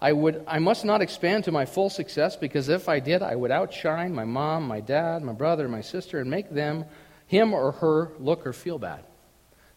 [0.00, 3.34] I, would, I must not expand to my full success because if I did, I
[3.34, 6.84] would outshine my mom, my dad, my brother, my sister, and make them,
[7.26, 9.02] him or her, look or feel bad.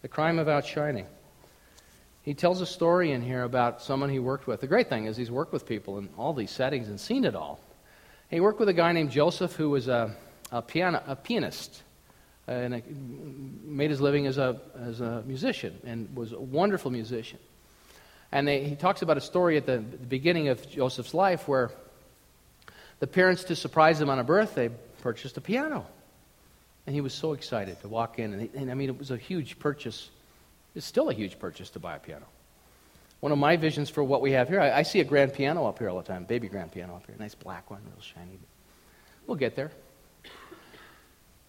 [0.03, 1.07] The crime of outshining.
[2.21, 4.61] He tells a story in here about someone he worked with.
[4.61, 7.33] The great thing is he's worked with people in all these settings and seen it
[7.33, 7.59] all.
[8.29, 10.15] He worked with a guy named Joseph who was a,
[10.51, 11.81] a, piano, a pianist
[12.47, 17.39] and made his living as a, as a musician and was a wonderful musician.
[18.31, 21.71] And they, he talks about a story at the, the beginning of Joseph's life where
[22.99, 24.69] the parents, to surprise him on a birthday,
[25.01, 25.85] purchased a piano.
[26.85, 28.33] And he was so excited to walk in.
[28.33, 30.09] And, and I mean, it was a huge purchase.
[30.75, 32.25] It's still a huge purchase to buy a piano.
[33.19, 35.67] One of my visions for what we have here, I, I see a grand piano
[35.67, 38.39] up here all the time, baby grand piano up here, nice black one, real shiny.
[39.27, 39.71] We'll get there.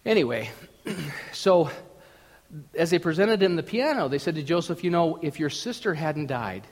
[0.04, 0.50] Anyway,
[1.32, 1.70] so
[2.74, 5.94] as they presented him the piano, they said to Joseph, You know, if your sister
[5.94, 6.66] hadn't died,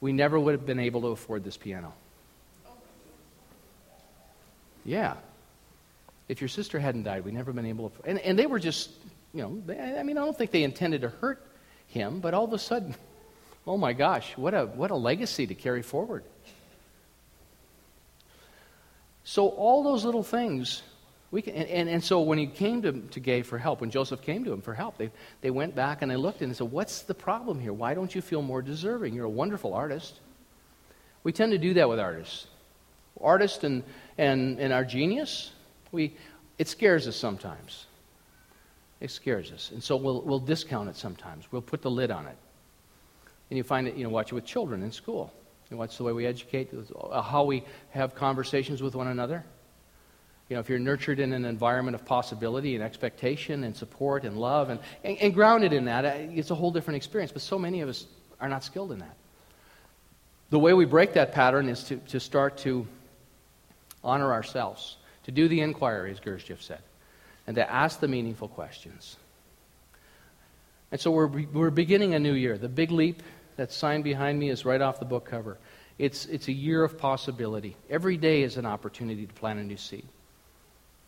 [0.00, 1.92] we never would have been able to afford this piano.
[4.84, 5.14] Yeah.
[6.28, 8.08] If your sister hadn't died, we'd never been able to.
[8.08, 8.90] And, and they were just,
[9.34, 11.44] you know, they, I mean, I don't think they intended to hurt
[11.88, 12.94] him, but all of a sudden,
[13.66, 16.24] oh my gosh, what a, what a legacy to carry forward.
[19.24, 20.82] So, all those little things
[21.32, 23.90] we can, and, and, and, so when he came to, to Gay for help, when
[23.90, 26.54] Joseph came to him for help, they, they went back and they looked and they
[26.54, 27.72] said, What's the problem here?
[27.72, 29.14] Why don't you feel more deserving?
[29.14, 30.20] You're a wonderful artist.
[31.24, 32.48] We tend to do that with artists.
[33.18, 33.82] Artists and,
[34.18, 35.52] and, and our genius,
[35.90, 36.14] we,
[36.58, 37.86] it scares us sometimes.
[39.00, 39.70] It scares us.
[39.72, 41.50] And so we'll, we'll discount it sometimes.
[41.50, 42.36] We'll put the lid on it.
[43.50, 45.32] And you find it, you know, watch it with children in school.
[45.70, 46.70] You watch the way we educate,
[47.10, 49.44] how we have conversations with one another.
[50.52, 54.36] You know, if you're nurtured in an environment of possibility and expectation and support and
[54.36, 57.32] love and, and, and grounded in that, it's a whole different experience.
[57.32, 58.04] But so many of us
[58.38, 59.16] are not skilled in that.
[60.50, 62.86] The way we break that pattern is to, to start to
[64.04, 66.82] honor ourselves, to do the inquiry, as Gurdjieff said,
[67.46, 69.16] and to ask the meaningful questions.
[70.90, 72.58] And so we're, we're beginning a new year.
[72.58, 73.22] The big leap
[73.56, 75.56] that's signed behind me is right off the book cover.
[75.98, 77.74] It's, it's a year of possibility.
[77.88, 80.06] Every day is an opportunity to plant a new seed.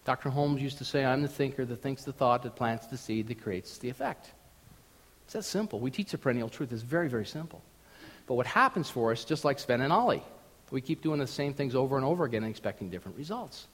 [0.05, 0.29] Dr.
[0.29, 3.29] Holmes used to say, I'm the thinker that thinks the thought, that plants the seed,
[3.29, 4.33] that creates the effect.
[5.25, 5.81] It's that simple.
[5.81, 6.73] We teach the perennial truth.
[6.73, 7.63] It's very, very simple.
[8.27, 10.23] But what happens for us, just like Sven and Ollie,
[10.71, 13.67] we keep doing the same things over and over again and expecting different results.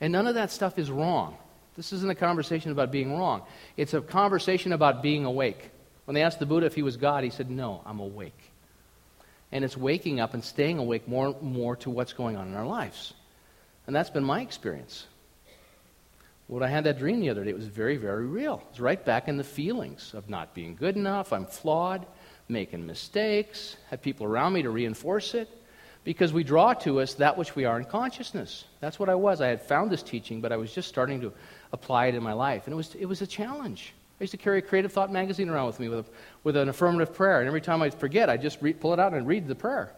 [0.00, 1.36] And none of that stuff is wrong.
[1.76, 3.42] This isn't a conversation about being wrong.
[3.76, 5.70] It's a conversation about being awake.
[6.04, 8.38] When they asked the Buddha if he was God, he said, No, I'm awake.
[9.50, 12.54] And it's waking up and staying awake more and more to what's going on in
[12.54, 13.14] our lives.
[13.86, 15.06] And that's been my experience.
[16.46, 18.60] When I had that dream the other day, it was very, very real.
[18.66, 22.06] It was right back in the feelings of not being good enough, I'm flawed,
[22.48, 25.48] making mistakes, had people around me to reinforce it.
[26.04, 28.64] Because we draw to us that which we are in consciousness.
[28.80, 29.40] That's what I was.
[29.40, 31.32] I had found this teaching, but I was just starting to
[31.72, 32.66] apply it in my life.
[32.66, 33.94] And it was, it was a challenge.
[34.20, 36.04] I used to carry a Creative Thought magazine around with me with, a,
[36.42, 37.40] with an affirmative prayer.
[37.40, 39.94] And every time I'd forget, I'd just pull it out and read the prayer.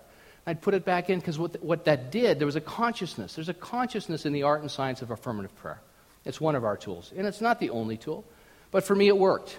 [0.47, 3.35] I'd put it back in because what, what that did, there was a consciousness.
[3.35, 5.81] There's a consciousness in the art and science of affirmative prayer.
[6.27, 7.12] It's one of our tools.
[7.17, 8.25] And it's not the only tool.
[8.71, 9.59] But for me, it worked.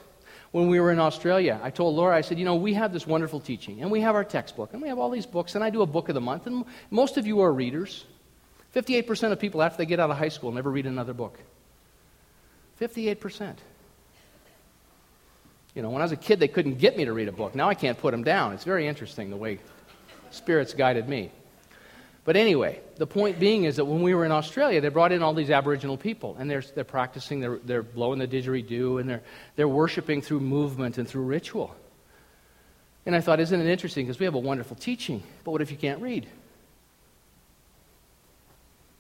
[0.52, 3.08] When we were in Australia, I told Laura, I said, you know, we have this
[3.08, 5.70] wonderful teaching, and we have our textbook, and we have all these books, and I
[5.70, 8.06] do a book of the month, and most of you are readers.
[8.76, 11.38] 58% of people, after they get out of high school, never read another book.
[12.80, 13.56] 58%.
[15.74, 17.54] You know, when I was a kid, they couldn't get me to read a book.
[17.54, 18.54] Now I can't put them down.
[18.54, 19.60] It's very interesting the way
[20.32, 21.32] spirits guided me.
[22.28, 25.24] But anyway, the point being is that when we were in Australia, they brought in
[25.24, 29.22] all these Aboriginal people, and they're, they're practicing, they're, they're blowing the didgeridoo, and they're,
[29.56, 31.74] they're worshiping through movement and through ritual.
[33.06, 34.06] And I thought, isn't it interesting?
[34.06, 36.28] Because we have a wonderful teaching, but what if you can't read?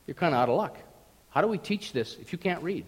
[0.08, 0.78] you're kind of out of luck.
[1.32, 2.86] How do we teach this if you can't read?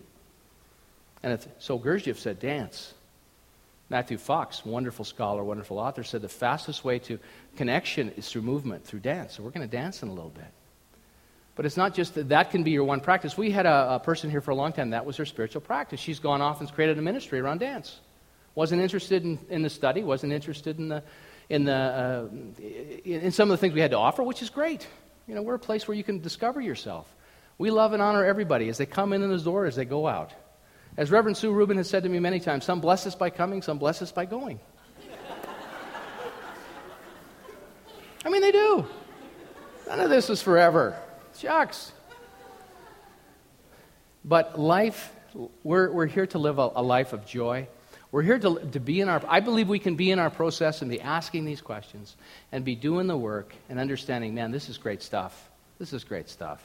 [1.22, 2.94] And so Gurdjieff said, dance.
[3.90, 7.20] Matthew Fox, wonderful scholar, wonderful author, said the fastest way to
[7.58, 9.36] connection is through movement, through dance.
[9.36, 10.52] So we're going to dance in a little bit.
[11.56, 13.36] But it's not just that that can be your one practice.
[13.36, 16.00] We had a, a, person here for a long time, that was her spiritual practice.
[16.00, 18.00] She's gone off and created a ministry around dance.
[18.56, 21.04] Wasn't interested in, in the study, wasn't interested in, the,
[21.50, 22.62] in, the, uh,
[23.04, 24.88] in some of the things we had to offer, which is great.
[25.28, 27.14] You know, we're a place where you can discover yourself.
[27.58, 30.32] We love and honor everybody as they come in the door, as they go out.
[31.00, 33.62] As Reverend Sue Rubin has said to me many times, some bless us by coming,
[33.62, 34.60] some bless us by going.
[38.26, 38.86] I mean, they do.
[39.88, 41.00] None of this is forever.
[41.38, 41.94] Shucks.
[44.26, 45.14] But life,
[45.64, 47.70] we're, we're here to live a, a life of joy.
[48.12, 50.82] We're here to, to be in our, I believe we can be in our process
[50.82, 52.18] and be asking these questions
[52.52, 55.50] and be doing the work and understanding, man, this is great stuff.
[55.78, 56.62] This is great stuff.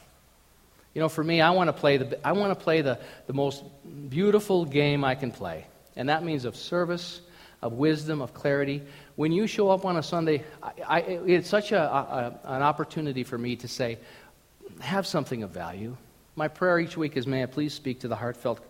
[0.95, 3.33] You know, for me, I want to play the, I want to play the, the
[3.33, 3.65] most
[4.09, 5.67] beautiful game I can play.
[5.97, 7.21] And that means of service,
[7.63, 8.83] of wisdom, of clarity.
[9.17, 13.25] When you show up on a Sunday, I, I, it's such a, a, an opportunity
[13.25, 13.99] for me to say,
[14.81, 15.97] have something of value.
[16.37, 18.61] My prayer each week is, may I please speak to the heartfelt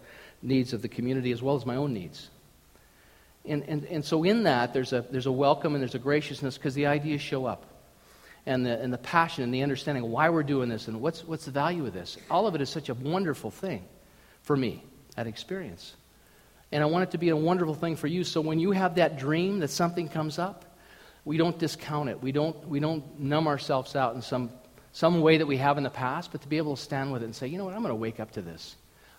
[0.42, 2.30] needs of the community as well as my own needs.
[3.44, 6.56] And, and, and so in that, there's a, there's a welcome and there's a graciousness
[6.56, 7.66] because the ideas show up.
[8.46, 11.24] And the, and the passion and the understanding of why we're doing this and what's,
[11.24, 12.18] what's the value of this.
[12.30, 13.84] All of it is such a wonderful thing
[14.42, 14.84] for me,
[15.16, 15.94] that experience.
[16.70, 18.22] And I want it to be a wonderful thing for you.
[18.22, 20.76] So when you have that dream that something comes up,
[21.24, 22.22] we don't discount it.
[22.22, 24.50] We don't, we don't numb ourselves out in some
[24.94, 27.22] some way that we have in the past, but to be able to stand with
[27.22, 28.76] it and say, you know what, I'm going to wake up to this.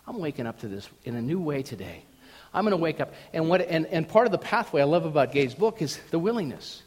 [0.07, 2.05] I'm waking up to this in a new way today.
[2.53, 3.13] I'm going to wake up.
[3.33, 6.19] And, what, and, and part of the pathway I love about Gay's book is the
[6.19, 6.81] willingness.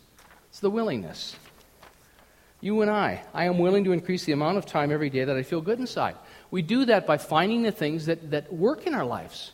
[0.49, 1.37] It's the willingness.
[2.61, 5.37] You and I, I am willing to increase the amount of time every day that
[5.37, 6.17] I feel good inside.
[6.51, 9.53] We do that by finding the things that, that work in our lives.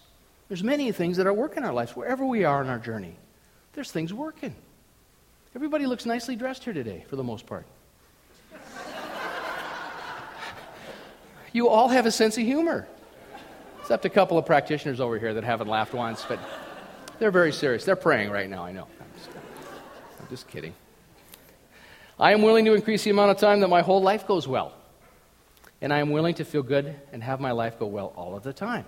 [0.48, 3.16] There's many things that are working in our lives, wherever we are in our journey.
[3.74, 4.54] There's things working.
[5.54, 7.66] Everybody looks nicely dressed here today, for the most part.
[11.52, 12.88] you all have a sense of humor.
[13.80, 16.38] Except a couple of practitioners over here that haven't laughed once, but
[17.18, 17.84] they're very serious.
[17.84, 18.86] They're praying right now, I know.
[18.98, 19.30] I'm just,
[20.20, 20.74] I'm just kidding.
[22.18, 24.72] I am willing to increase the amount of time that my whole life goes well.
[25.80, 28.42] And I am willing to feel good and have my life go well all of
[28.42, 28.86] the time.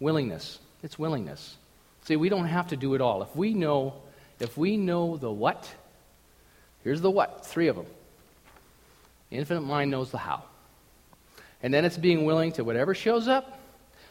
[0.00, 0.58] Willingness.
[0.82, 1.56] It's willingness.
[2.04, 3.22] See, we don't have to do it all.
[3.22, 3.94] If we know,
[4.38, 5.72] if we know the what,
[6.84, 7.86] here's the what, three of them.
[9.30, 10.44] The infinite mind knows the how.
[11.62, 13.58] And then it's being willing to, whatever shows up,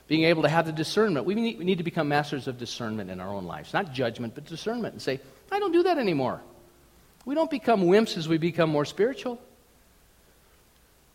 [0.08, 1.26] being able to have the discernment.
[1.26, 3.74] We need, we need to become masters of discernment in our own lives.
[3.74, 4.94] Not judgment, but discernment.
[4.94, 5.20] And say,
[5.52, 6.42] I don't do that anymore.
[7.26, 9.42] We don't become wimps as we become more spiritual.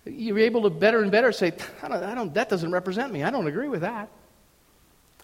[0.05, 3.23] You're able to better and better say, I don't, I don't, that doesn't represent me.
[3.23, 4.09] I don't agree with that.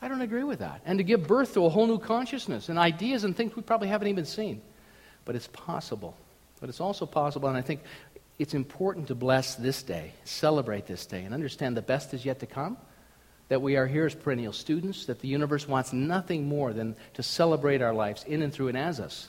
[0.00, 0.82] I don't agree with that.
[0.84, 3.88] And to give birth to a whole new consciousness and ideas and things we probably
[3.88, 4.60] haven't even seen.
[5.24, 6.16] But it's possible.
[6.60, 7.80] But it's also possible, and I think
[8.38, 12.40] it's important to bless this day, celebrate this day, and understand the best is yet
[12.40, 12.76] to come.
[13.48, 17.22] That we are here as perennial students, that the universe wants nothing more than to
[17.22, 19.28] celebrate our lives in and through and as us.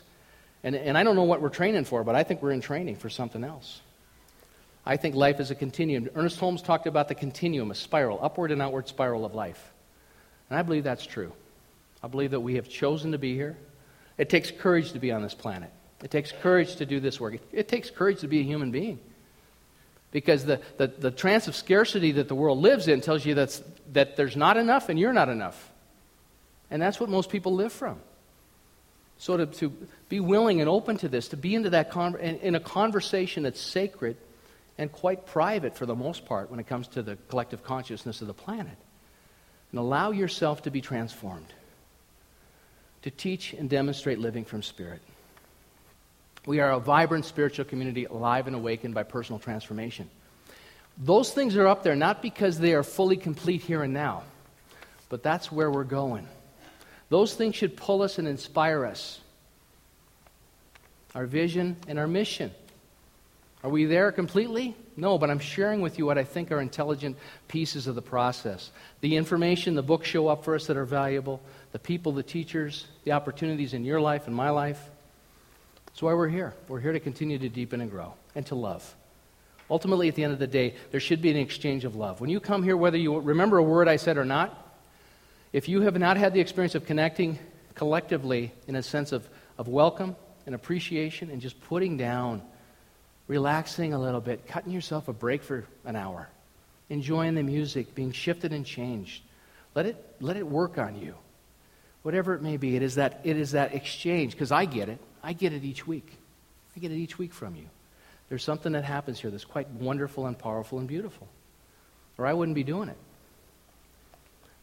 [0.63, 2.95] And, and I don't know what we're training for, but I think we're in training
[2.95, 3.81] for something else.
[4.85, 6.09] I think life is a continuum.
[6.15, 9.71] Ernest Holmes talked about the continuum, a spiral, upward and outward spiral of life.
[10.49, 11.33] And I believe that's true.
[12.01, 13.57] I believe that we have chosen to be here.
[14.17, 15.71] It takes courage to be on this planet.
[16.03, 17.35] It takes courage to do this work.
[17.35, 18.99] It, it takes courage to be a human being.
[20.11, 23.61] Because the, the, the trance of scarcity that the world lives in tells you that's,
[23.91, 25.69] that there's not enough and you're not enough.
[26.71, 27.99] And that's what most people live from.
[29.19, 29.73] So to, to
[30.09, 33.43] be willing and open to this, to be into that con- in, in a conversation
[33.43, 34.17] that's sacred
[34.77, 38.27] and quite private for the most part when it comes to the collective consciousness of
[38.27, 38.77] the planet,
[39.71, 41.51] and allow yourself to be transformed,
[43.01, 45.01] to teach and demonstrate living from spirit.
[46.45, 50.09] We are a vibrant spiritual community, alive and awakened by personal transformation.
[50.97, 54.23] Those things are up there not because they are fully complete here and now,
[55.09, 56.27] but that's where we're going.
[57.09, 59.19] Those things should pull us and inspire us.
[61.15, 62.51] Our vision and our mission.
[63.63, 64.75] Are we there completely?
[64.95, 68.71] No, but I'm sharing with you what I think are intelligent pieces of the process.
[69.01, 71.41] The information, the books show up for us that are valuable,
[71.71, 74.79] the people, the teachers, the opportunities in your life and my life.
[75.85, 76.53] That's why we're here.
[76.67, 78.95] We're here to continue to deepen and grow and to love.
[79.69, 82.21] Ultimately, at the end of the day, there should be an exchange of love.
[82.21, 84.66] When you come here, whether you remember a word I said or not,
[85.53, 87.39] if you have not had the experience of connecting
[87.75, 89.27] collectively in a sense of,
[89.57, 92.41] of welcome and appreciation and just putting down
[93.27, 96.29] relaxing a little bit, cutting yourself a break for an hour,
[96.89, 99.21] enjoying the music, being shifted and changed.
[99.75, 101.15] Let it, let it work on you.
[102.03, 104.99] Whatever it may be, it is that, it is that exchange, because I get it.
[105.21, 106.17] I get it each week.
[106.75, 107.65] I get it each week from you.
[108.29, 111.27] There's something that happens here that's quite wonderful and powerful and beautiful.
[112.17, 112.97] Or I wouldn't be doing it.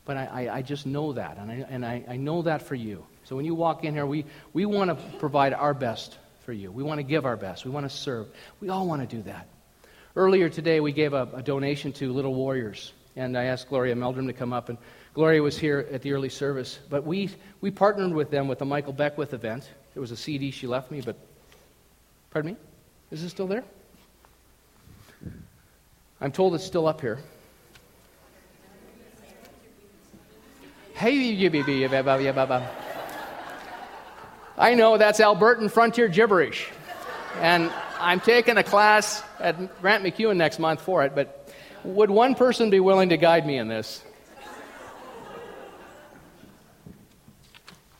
[0.04, 2.74] But I, I, I just know that, and, I, and I, I know that for
[2.74, 3.04] you.
[3.24, 6.70] So when you walk in here, we, we want to provide our best for you.
[6.70, 7.64] We want to give our best.
[7.64, 8.26] We want to serve.
[8.60, 9.48] We all want to do that.
[10.14, 14.26] Earlier today, we gave a, a donation to Little Warriors, and I asked Gloria Meldrum
[14.26, 14.76] to come up, and
[15.14, 16.78] Gloria was here at the early service.
[16.90, 17.30] But we,
[17.62, 19.70] we partnered with them with the Michael Beckwith event.
[19.94, 21.16] There was a CD she left me, but
[22.30, 22.58] pardon me?
[23.10, 23.64] Is it still there?
[26.20, 27.20] I'm told it's still up here.
[34.56, 36.66] I know that's Albertan frontier gibberish.
[37.40, 41.52] And I'm taking a class at Grant MacEwan next month for it, but
[41.84, 44.02] would one person be willing to guide me in this?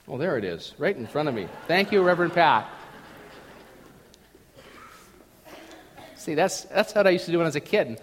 [0.07, 1.47] Well, there it is, right in front of me.
[1.69, 2.67] Thank you, Reverend Pat.
[6.17, 8.01] See, that's, that's what I used to do when I was a kid.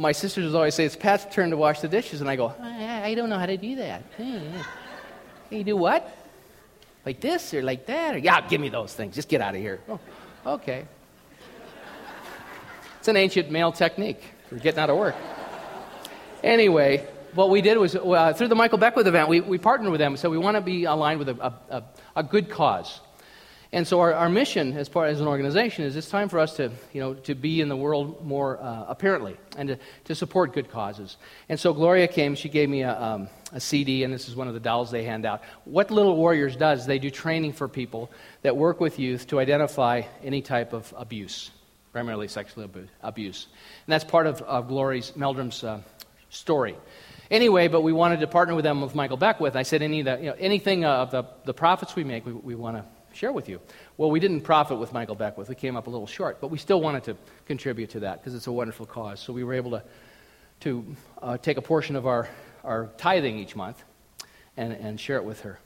[0.00, 2.20] My sisters always say, It's Pat's turn to wash the dishes.
[2.20, 4.02] And I go, I, I don't know how to do that.
[5.50, 6.14] You do what?
[7.06, 8.14] Like this or like that?
[8.14, 9.14] Or, yeah, give me those things.
[9.14, 9.80] Just get out of here.
[9.88, 9.98] Oh,
[10.44, 10.84] okay.
[12.98, 15.16] It's an ancient male technique for getting out of work.
[16.42, 20.00] Anyway, what we did was uh, through the Michael Beckwith event, we, we partnered with
[20.00, 20.18] them.
[20.18, 21.82] So we want to be aligned with a, a,
[22.16, 23.00] a good cause.
[23.70, 26.56] And so our, our mission as part as an organization is it's time for us
[26.56, 30.54] to, you know, to be in the world more uh, apparently and to, to support
[30.54, 31.18] good causes.
[31.50, 34.48] And so Gloria came, she gave me a, um, a CD, and this is one
[34.48, 35.42] of the dolls they hand out.
[35.64, 38.10] What Little Warriors does, they do training for people
[38.40, 41.50] that work with youth to identify any type of abuse,
[41.92, 42.70] primarily sexual
[43.02, 43.48] abuse.
[43.86, 45.82] And that's part of, of Glori's, Meldrum's uh,
[46.30, 46.74] story.
[47.30, 49.56] Anyway, but we wanted to partner with them with Michael Beckwith.
[49.56, 52.54] I said, any the, you know, anything of the, the profits we make, we, we
[52.54, 52.84] want to
[53.18, 53.60] share with you.
[53.96, 55.48] Well, we didn't profit with Michael Beckwith.
[55.48, 57.16] We came up a little short, but we still wanted to
[57.46, 59.18] contribute to that because it's a wonderful cause.
[59.18, 59.82] So we were able to,
[60.60, 62.28] to uh, take a portion of our,
[62.62, 63.82] our tithing each month
[64.56, 65.58] and, and share it with her.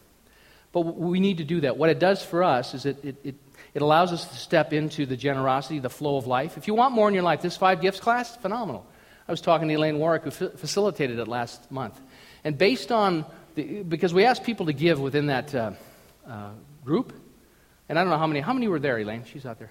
[0.73, 1.77] But we need to do that.
[1.77, 3.35] What it does for us is it, it, it,
[3.75, 6.57] it allows us to step into the generosity, the flow of life.
[6.57, 8.87] If you want more in your life, this five gifts class, phenomenal.
[9.29, 12.01] I was talking to Elaine Warwick, who f- facilitated it last month.
[12.45, 15.73] And based on, the, because we asked people to give within that uh,
[16.27, 16.51] uh,
[16.85, 17.13] group,
[17.93, 18.41] and I don't know how many.
[18.41, 19.23] How many were there, Elaine?
[19.31, 19.71] She's out there.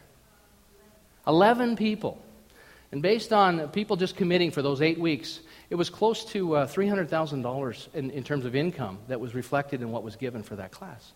[1.25, 2.23] 11 people.
[2.91, 5.39] And based on people just committing for those eight weeks,
[5.71, 9.89] it was close to uh, $300,000 in, in terms of income that was reflected in
[9.89, 11.13] what was given for that class.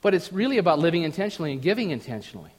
[0.00, 2.52] But it's really about living intentionally and giving intentionally.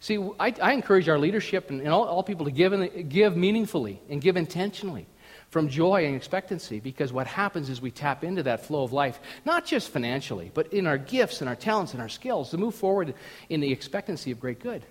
[0.00, 3.36] See, I, I encourage our leadership and, and all, all, people to give, and, give
[3.36, 5.06] meaningfully and give intentionally
[5.50, 9.18] from joy and expectancy because what happens is we tap into that flow of life,
[9.44, 12.74] not just financially, but in our gifts and our talents and our skills to move
[12.74, 13.14] forward
[13.48, 14.84] in the expectancy of great good.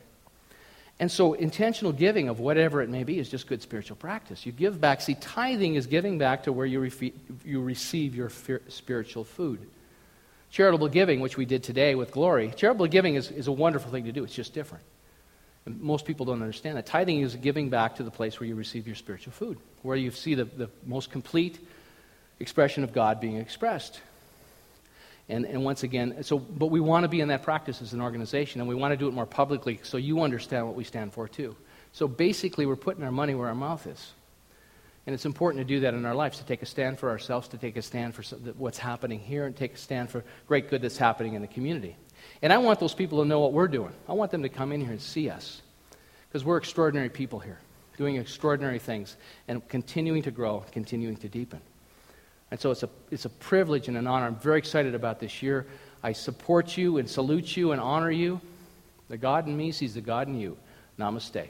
[0.99, 4.47] And so, intentional giving of whatever it may be is just good spiritual practice.
[4.47, 5.01] You give back.
[5.01, 7.13] See, tithing is giving back to where you, refi-
[7.45, 8.31] you receive your
[8.67, 9.59] spiritual food.
[10.49, 14.05] Charitable giving, which we did today with Glori, charitable giving is, is a wonderful thing
[14.05, 14.23] to do.
[14.23, 14.83] It's just different.
[15.68, 16.86] Most people don't understand that.
[16.86, 20.11] Tithing is giving back to the place where you receive your spiritual food, where you
[20.11, 21.59] see the, the most complete
[22.39, 24.01] expression of God being expressed.
[25.30, 28.01] And, and once again, so, but we want to be in that practice as an
[28.01, 31.13] organization, and we want to do it more publicly so you understand what we stand
[31.13, 31.55] for too.
[31.91, 34.11] So basically, we're putting our money where our mouth is.
[35.05, 37.47] And it's important to do that in our lives, to take a stand for ourselves,
[37.49, 38.24] to take a stand for
[38.57, 41.95] what's happening here, and take a stand for great good that's happening in the community.
[42.41, 43.93] And I want those people to know what we're doing.
[44.07, 45.61] I want them to come in here and see us.
[46.28, 47.59] Because we're extraordinary people here,
[47.97, 49.15] doing extraordinary things
[49.47, 51.61] and continuing to grow, continuing to deepen.
[52.51, 54.26] And so it's a, it's a privilege and an honor.
[54.26, 55.65] I'm very excited about this year.
[56.03, 58.39] I support you and salute you and honor you.
[59.09, 60.57] The God in me sees the God in you.
[60.99, 61.49] Namaste.